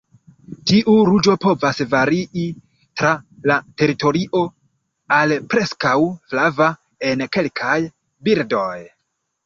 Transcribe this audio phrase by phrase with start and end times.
[0.69, 2.47] Tiu ruĝo povas varii
[3.01, 3.11] tra
[3.51, 4.43] la teritorio
[5.21, 5.95] al preskaŭ
[6.33, 6.75] flava
[7.13, 7.81] en kelkaj
[8.29, 8.73] birdoj.